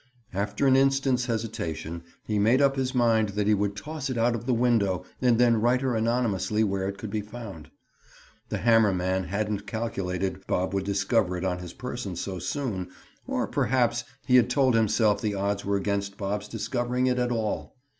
After 0.33 0.65
an 0.65 0.75
instant's 0.75 1.27
hesitation 1.27 2.01
he 2.25 2.39
made 2.39 2.59
up 2.59 2.75
his 2.75 2.95
mind 2.95 3.29
that 3.35 3.45
he 3.45 3.53
would 3.53 3.75
toss 3.75 4.09
it 4.09 4.17
out 4.17 4.33
of 4.33 4.47
the 4.47 4.51
window 4.55 5.05
and 5.21 5.37
then 5.37 5.61
write 5.61 5.81
her 5.81 5.95
anonymously 5.95 6.63
where 6.63 6.87
it 6.89 6.97
could 6.97 7.11
be 7.11 7.21
found. 7.21 7.69
The 8.49 8.57
hammer 8.57 8.95
man 8.95 9.25
hadn't 9.25 9.67
calculated 9.67 10.47
Bob 10.47 10.73
would 10.73 10.85
discover 10.85 11.37
it 11.37 11.45
on 11.45 11.59
his 11.59 11.73
person 11.73 12.15
so 12.15 12.39
soon, 12.39 12.89
or 13.27 13.45
perhaps 13.45 14.03
he 14.25 14.37
had 14.37 14.49
told 14.49 14.73
himself 14.73 15.21
the 15.21 15.35
odds 15.35 15.63
were 15.65 15.77
against 15.77 16.17
Bob's 16.17 16.47
discovering 16.47 17.05
it 17.05 17.19
at 17.19 17.29
all. 17.31 17.75